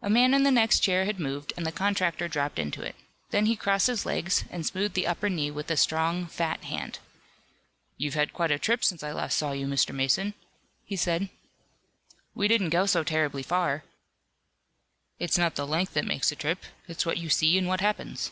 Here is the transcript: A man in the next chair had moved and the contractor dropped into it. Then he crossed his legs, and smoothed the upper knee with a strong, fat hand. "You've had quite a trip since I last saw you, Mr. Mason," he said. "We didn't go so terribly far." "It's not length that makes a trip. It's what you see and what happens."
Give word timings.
A 0.00 0.08
man 0.08 0.32
in 0.32 0.42
the 0.42 0.50
next 0.50 0.80
chair 0.80 1.04
had 1.04 1.20
moved 1.20 1.52
and 1.54 1.66
the 1.66 1.70
contractor 1.70 2.28
dropped 2.28 2.58
into 2.58 2.80
it. 2.80 2.94
Then 3.28 3.44
he 3.44 3.56
crossed 3.56 3.88
his 3.88 4.06
legs, 4.06 4.44
and 4.48 4.64
smoothed 4.64 4.94
the 4.94 5.06
upper 5.06 5.28
knee 5.28 5.50
with 5.50 5.70
a 5.70 5.76
strong, 5.76 6.24
fat 6.28 6.64
hand. 6.64 6.98
"You've 7.98 8.14
had 8.14 8.32
quite 8.32 8.50
a 8.52 8.58
trip 8.58 8.82
since 8.82 9.02
I 9.02 9.12
last 9.12 9.36
saw 9.36 9.52
you, 9.52 9.66
Mr. 9.66 9.94
Mason," 9.94 10.32
he 10.86 10.96
said. 10.96 11.28
"We 12.34 12.48
didn't 12.48 12.70
go 12.70 12.86
so 12.86 13.04
terribly 13.04 13.42
far." 13.42 13.84
"It's 15.18 15.36
not 15.36 15.58
length 15.58 15.92
that 15.92 16.06
makes 16.06 16.32
a 16.32 16.36
trip. 16.36 16.64
It's 16.88 17.04
what 17.04 17.18
you 17.18 17.28
see 17.28 17.58
and 17.58 17.68
what 17.68 17.82
happens." 17.82 18.30